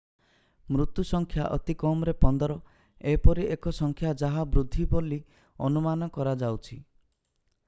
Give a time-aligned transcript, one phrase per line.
[0.75, 2.57] ମୃତ୍ୟୁ ସଂଖ୍ୟା ଅତି କମରେ 15
[3.11, 5.23] ଏପରି ଏକ ସଂଖ୍ୟା ଯାହା ବୃଦ୍ଧି ବୋଲି
[5.69, 6.85] ଅନୁମାନ କରାଯାଉଛି